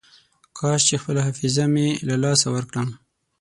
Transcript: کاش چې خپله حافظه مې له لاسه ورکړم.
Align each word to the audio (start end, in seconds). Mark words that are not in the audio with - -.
کاش 0.57 0.81
چې 0.87 0.95
خپله 1.01 1.21
حافظه 1.27 1.65
مې 1.73 1.87
له 2.07 2.15
لاسه 2.23 2.47
ورکړم. 2.55 2.87